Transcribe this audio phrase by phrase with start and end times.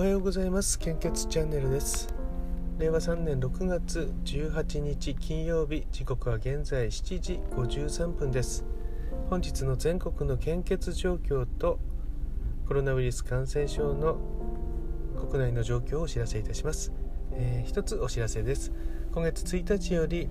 [0.00, 0.78] おはようございます。
[0.78, 2.08] 献血チャンネルです。
[2.78, 8.64] 令和3年6月18日金曜日時刻は現在7時53分です。
[9.28, 11.78] 本日の全国の献血状況と
[12.66, 14.16] コロナウイルス感染症の
[15.28, 16.94] 国内の状況をお知らせいたします、
[17.32, 18.72] えー、一つお知らせです。
[19.12, 20.30] 今月1日より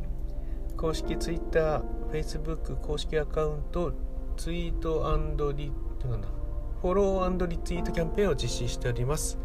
[0.77, 3.93] 公式 Twitter、Facebook 公式アカウント
[4.36, 5.71] ツイートリ
[6.81, 9.38] フォローリツイートキャンペーンを実施しております。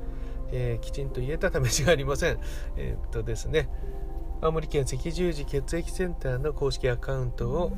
[0.53, 2.39] えー、きちんと言えた試しがありません。
[2.77, 3.69] えー、っとですね、
[4.41, 7.73] 青森県赤十字血液センターの公式アカウントを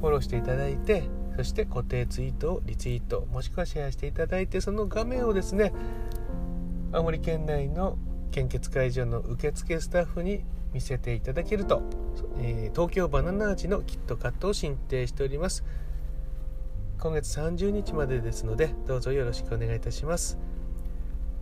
[0.00, 1.04] フォローしていただいて、
[1.36, 5.72] そして固定ツイートをリツイート、もしくはシェアしていただいて、その画面をですね、
[6.92, 7.98] 青森県内の
[8.30, 11.82] 献血会場の受付スタッフに見せていただけると、
[12.38, 15.64] えー、東京バナナ味のキットカットを申請しております。
[17.04, 20.38] 今月30日までですのでどうぞよろしくお願いいたします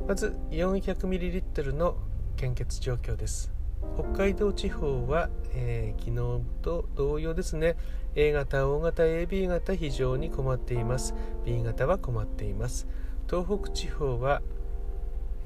[0.06, 1.96] まず 400ml の
[2.36, 3.52] 献血状況です。
[3.94, 7.76] 北海道地方は、えー、昨日と同様ですね。
[8.14, 11.14] A 型、O 型、AB 型非常に困っています。
[11.44, 12.86] B 型は困っています。
[13.28, 14.42] 東北地方は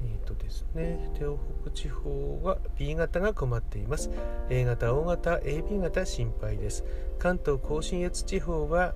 [0.03, 4.09] えーとですね、東北地方は B 型が困っています。
[4.49, 6.83] A 型、O 型、AB 型心配です。
[7.17, 8.93] 関東甲信越地方は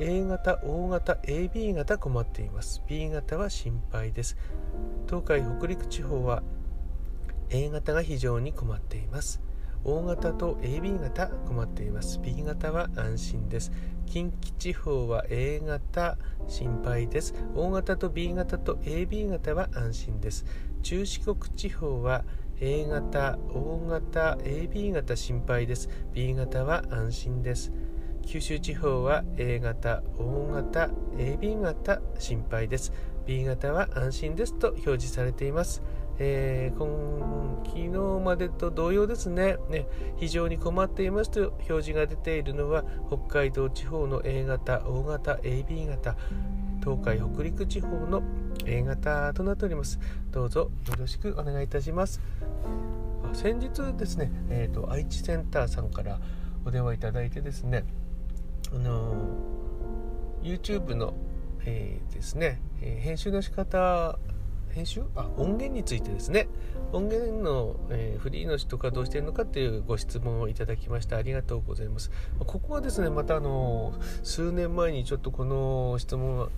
[0.00, 2.82] A 型、O 型、AB 型困っています。
[2.86, 4.36] B 型は心配です。
[5.06, 6.44] 東海北陸地方は
[7.50, 9.42] A 型が非常に困っています。
[9.82, 12.20] O 型と AB 型困っています。
[12.20, 13.72] B 型は安心です。
[14.06, 17.34] 近畿地方は A 型心配です。
[17.56, 20.44] O 型と B 型と AB 型は安心です。
[20.82, 22.24] 中四国地方は
[22.60, 25.88] A 型、O 型、AB 型心配です。
[26.12, 27.72] B 型は安心です。
[28.28, 32.92] 九州地方は A 型、O 型、AB 型心配です。
[33.24, 35.82] B 型は安心ですと表示されています。
[36.18, 37.88] えー、今昨日
[38.22, 39.86] までと同様ですねね
[40.18, 46.16] 非常に困っていますと表示が出ているのは北海道地方の A 型、O 型、AB 型
[46.80, 48.22] 東海北陸地方の
[48.66, 50.00] A 型となっております
[50.32, 52.20] どうぞよろしくお願いいたします
[53.32, 56.18] 先日ですね、えーと愛知センターさんから
[56.64, 57.84] お電話いただいてですね
[58.74, 59.14] あの
[60.42, 61.14] YouTube の、
[61.64, 64.18] えー、ですね、え、編集の仕方
[64.70, 65.02] 編集？
[65.16, 66.48] あ音源についてですね。
[66.92, 72.10] 音源の、えー、フリーの人がどうしてるのかっていうご質問をいただきましてありがとうございます。
[72.38, 76.50] ここはですねまたあの数年前にちょっとこの質問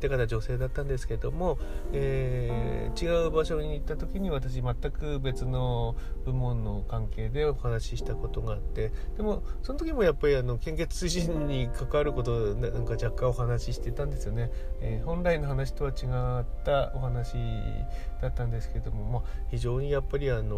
[0.00, 1.58] ってから女性だったんですけども、
[1.92, 5.94] えー、違う場所に行った時に私全く別の
[6.24, 14.50] 部門の関係でお話ししたことがあってでもその時もやっぱりあの献血推進に関わることなんか若干お話ししてたんですよね、
[14.80, 16.06] えー、本来の話とは違
[16.40, 17.34] ったお話
[18.22, 20.56] だったんですけども、まあ、非常にやっぱりあの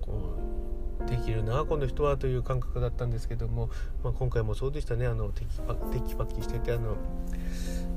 [0.00, 3.68] こうできるなこの人はという感覚だったんですけども、
[4.02, 5.06] まあ、今回もそうでしたね。
[5.06, 6.96] あのテキパテキパキしててあの、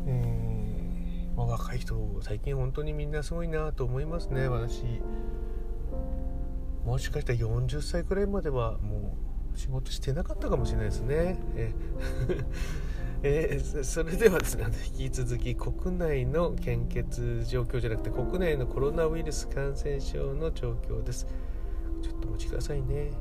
[0.07, 4.83] えーまあ、若い人最近本当にみんなすごいなと思いますね私。
[6.85, 9.15] もしかしたら40歳くらいまではも
[9.55, 11.39] う仕事してなかったかもしれないですね。
[11.55, 11.73] え
[13.21, 14.65] えー、それではですね
[14.97, 21.25] 引き続き国内の献血状況じゃなくて国内のコロナウイルス感染症の状況です。
[22.01, 23.11] ちょっとお待ちくださいね。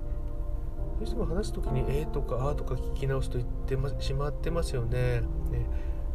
[0.99, 5.21] どうしても話す時に「えー」とか「あ」とか聞き直すと言ってしまってますよね。
[5.51, 5.67] ね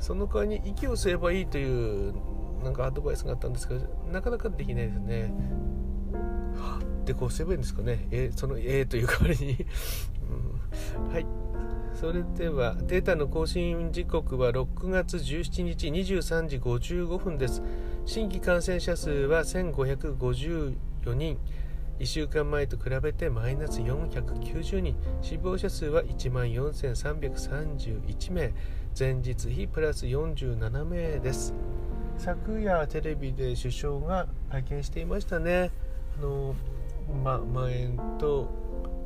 [0.03, 2.13] その代わりに息を吸えばいいという
[2.61, 5.33] なんかアドバイスがあったんですけどなかなかできないですね。
[6.57, 9.65] はってこう吸えばいいんですかね、えその「え」という代わりに。
[10.99, 11.25] うん、はい。
[11.93, 17.63] それではデータの更新時刻は6月17日23時55分です。
[18.05, 20.73] 新規感染者数は1554
[21.13, 21.37] 人。
[21.99, 24.95] 1週間前と比べてマイナス490人。
[25.21, 28.53] 死亡者数は1万4331名。
[28.97, 31.51] 前日比プラス47名です。
[32.19, 35.71] 昨夜テレビで首相が会見していましたね。
[36.19, 36.53] あの、
[37.23, 38.47] ま、まん延と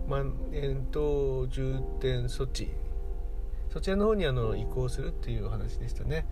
[0.05, 2.69] まん延と重点措置。
[3.69, 6.25] そちらの方にあの移行するっていうお話でしたね。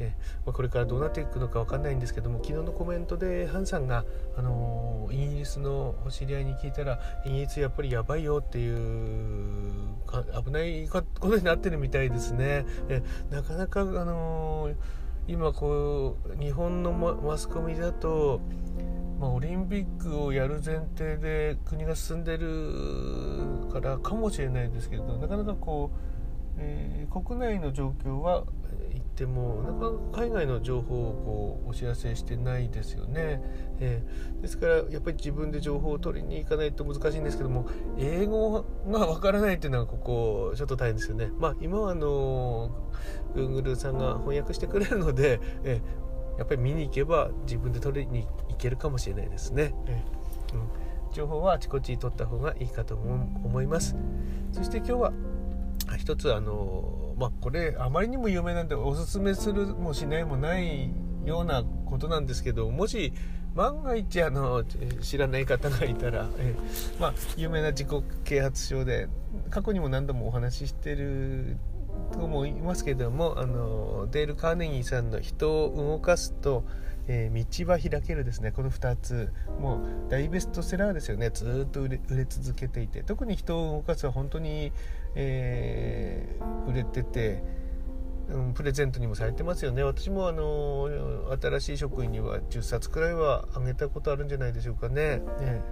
[0.00, 0.12] え
[0.46, 4.04] まあ、これからどうなっていくのか分かんないんですけども昨日のコメントでハンさんが、
[4.36, 9.94] あのー、イギリスのお知り合いに聞いたらイギリスやっぱりやばいよっていう
[10.44, 12.64] 危ないことになってるみたいですね。
[12.88, 14.74] えなかなか、あのー、
[15.28, 18.40] 今こう日本のマスコミだと
[19.20, 28.44] まあ、オリンピックをやる前提で国が進んでるからかもしれないですけどなかなかこう、えー、国内の状況は
[29.14, 33.42] 一てもなかなか海外の情報をこうお知らせしてないですよね、
[33.78, 37.68] えー、ですからやっぱり自分で情報を取りに行かないと難しいんですけども
[37.98, 41.30] 英語がわからないっていうのはここちょっと大変ですよね。
[41.38, 42.70] まあ今はあの
[43.34, 51.12] Google さんが翻訳してくれるので、えー、やっぱり見に行けば自分で取りに行けるかもしれないですね、えーうん。
[51.12, 53.96] 情報はあちこち取った方がいいかと思います。
[54.52, 55.12] そして今日は
[56.00, 60.90] 一つあのまあこれあまりにも有名なんでおすすめするもしないもない
[61.26, 63.12] ようなことなんですけどもし
[63.54, 64.64] 万が一あの
[65.02, 66.54] 知らない方がいたら、え
[66.98, 67.88] まあ、有名な自己
[68.24, 69.08] 啓発書で
[69.50, 71.58] 過去にも何度もお話ししてる
[72.12, 76.64] と思いますけどもあのデール・カーネギーさんの「人を動かすと」
[77.12, 78.52] えー、道は開けるですね。
[78.52, 81.30] この2つもう大ベストセラーですよね。
[81.30, 83.02] ずっと売れ売れ続けていて。
[83.02, 84.72] 特に人を動かすは本当に、
[85.14, 87.42] えー、売れてて、
[88.28, 90.88] うん、プレゼントにもされてますよね私もあの
[91.40, 95.22] 新しい職員には10冊くらいはあげたことあるんじゃないでしょうかね。
[95.40, 95.62] ね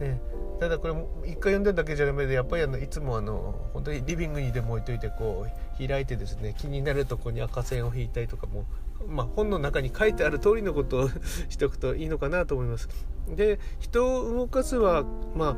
[0.00, 0.20] ね
[0.60, 0.94] ただこれ
[1.28, 8.64] 一回読んだだけじゃダメでやっぱりあのいつもあの本当にリビングにでも置いといてこう開いてですね気になるとこに赤線を引いたりとかも
[9.06, 11.08] まあ、本の中に書いてある通りのことを
[11.48, 12.88] しておくといいのかなと思います。
[13.28, 15.04] で人を動かすは、
[15.34, 15.56] まあ、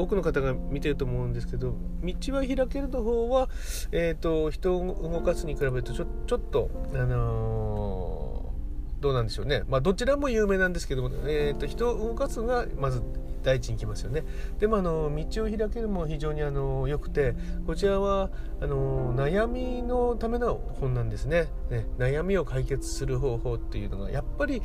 [0.00, 3.48] 多くの方が見てると思うんですけど「道は開ける」の方は、
[3.92, 13.02] えーと、人を動かすに比べるとちょちょっと、あのー、どうなんでしょうね、まあ、どちらも有名なんですけども、えーと人を動かすがまず
[13.42, 14.24] 第一に来ますよね。
[14.58, 17.34] でもあの道を開けるも非常にあの良くて
[17.66, 18.30] こちらは
[18.60, 24.62] あの悩みのための本なんですねね悩みを解決する方法っていうのがやっぱり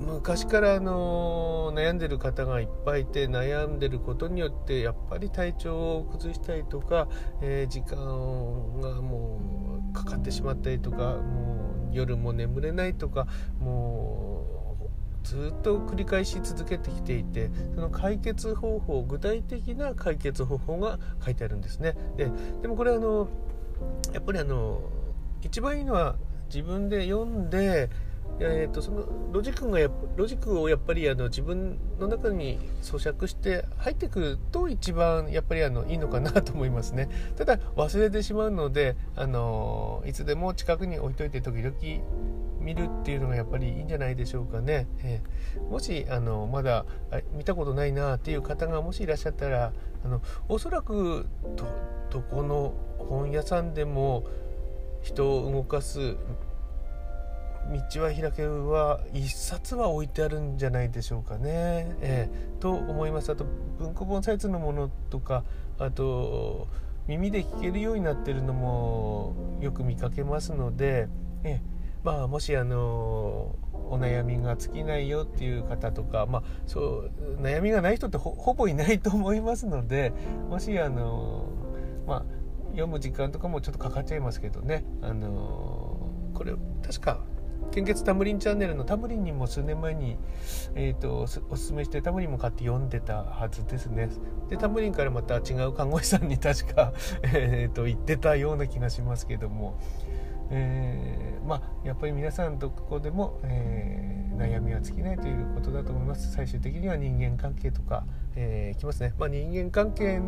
[0.00, 7.06] 昔からあの悩んでる方がいっぱいいて悩んでることによってやっぱり体調を崩したりとか、
[7.42, 7.96] えー、時間
[8.80, 9.40] がも
[9.90, 13.26] うかかってしまったりとかもう夜も眠れないとか
[13.58, 14.46] も
[14.80, 21.94] うずっと繰り返し続けてきていてその解決方法具体的な解決方法が書いてあるんですね。
[22.16, 22.30] で
[22.62, 23.28] でもこれあの
[24.14, 24.80] やっぱりあの
[25.42, 26.16] 一番いいのは
[26.46, 27.90] 自分で読んで
[28.42, 29.78] えーと、そのロジックが
[30.16, 41.74] ロジックをやっぱりあの自分の中に咀嚼して入ってくると一番やっぱりあのいいのかなと思いますね ただ忘れてしまうのであのいつでも近くに置いといて時々
[42.60, 44.86] 見るっていうのがやっぱりいいんじゃないでしょうかね。
[45.02, 46.84] えー、もしあのまだ
[47.32, 49.72] 見たことないなっていう方がもしいらっしゃったら
[50.04, 51.26] あのおそらく
[52.10, 54.24] どこの本屋さんでも
[55.02, 56.16] 人を動かす
[57.68, 61.96] 道は開けるは一冊は置いてあるんじゃないでしょうかね。
[62.00, 63.30] えー、と思います。
[63.30, 63.44] あと
[63.78, 65.44] 文庫本サイズのものとか
[65.78, 66.68] あと
[67.06, 71.08] 耳で聞けるようになってるのもよく見かけますので、
[71.44, 77.10] えーまあ、もしあのお悩みが尽きないよっていう方とか、まあ、そう
[77.40, 80.12] 悩みがない人ってほぼいないと思いますので
[80.48, 81.48] もしあの、
[82.06, 82.24] まあ、
[82.70, 87.20] 読む時間とかもちょっとかかっちゃいますけどねあのこれ確か
[87.70, 90.16] 献血タムリンチャンネルのタムリンにも数年前に、
[90.74, 94.10] えーと、おすすめしてタムリンも買って読んでたはずですね。
[94.48, 99.78] でタムリンからまた違う看護師さんに確か、 えーと言ってたような気がしますけども。
[100.52, 106.32] えー、まあ、やっぱり皆さんどこでも、えー、悩みは尽きないということだと思います。
[106.32, 108.04] 最終的には人間関係とか、
[108.34, 110.20] えー、きますね、まあ、人間関係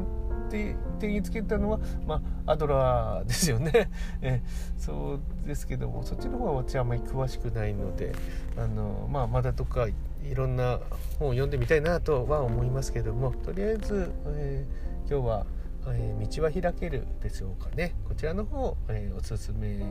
[0.53, 3.91] って定義つけたのは、まあ、アドラーですよね、
[4.21, 4.43] え
[4.77, 8.13] そうですけどもそっちの方は私はあんまり詳しくないので
[8.59, 10.79] あの、まあ、まだとかいろんな
[11.19, 14.67] 本を読んでみたいなとは思いますけどもとりあえず、え
[15.09, 15.47] 今日は
[15.85, 17.97] えー、道は開けるでしょうかね。
[18.07, 19.85] こちらの方、えー、おすすめ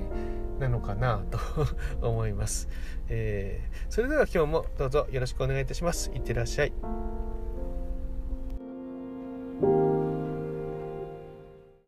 [0.58, 1.38] なのかなと
[2.08, 2.70] 思います、
[3.10, 6.10] えー、それでは今日もどうぞよろしくお願いいたします。
[6.14, 6.72] いってらっしゃい。